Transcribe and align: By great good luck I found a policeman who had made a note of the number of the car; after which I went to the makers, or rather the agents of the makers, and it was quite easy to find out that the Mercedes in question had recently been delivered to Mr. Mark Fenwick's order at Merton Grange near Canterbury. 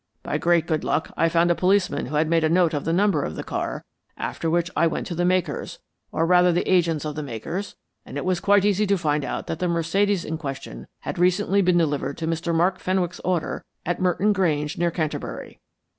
By 0.23 0.39
great 0.39 0.65
good 0.65 0.83
luck 0.83 1.11
I 1.15 1.29
found 1.29 1.51
a 1.51 1.53
policeman 1.53 2.07
who 2.07 2.15
had 2.15 2.27
made 2.27 2.43
a 2.43 2.49
note 2.49 2.73
of 2.73 2.85
the 2.85 2.91
number 2.91 3.21
of 3.23 3.35
the 3.35 3.43
car; 3.43 3.85
after 4.17 4.49
which 4.49 4.71
I 4.75 4.87
went 4.87 5.05
to 5.05 5.13
the 5.13 5.25
makers, 5.25 5.77
or 6.11 6.25
rather 6.25 6.51
the 6.51 6.67
agents 6.67 7.05
of 7.05 7.13
the 7.13 7.21
makers, 7.21 7.75
and 8.03 8.17
it 8.17 8.25
was 8.25 8.39
quite 8.39 8.65
easy 8.65 8.87
to 8.87 8.97
find 8.97 9.23
out 9.23 9.45
that 9.45 9.59
the 9.59 9.67
Mercedes 9.67 10.25
in 10.25 10.39
question 10.39 10.87
had 11.01 11.19
recently 11.19 11.61
been 11.61 11.77
delivered 11.77 12.17
to 12.17 12.25
Mr. 12.27 12.51
Mark 12.51 12.79
Fenwick's 12.79 13.19
order 13.23 13.63
at 13.85 14.01
Merton 14.01 14.33
Grange 14.33 14.75
near 14.75 14.89
Canterbury. 14.89 15.59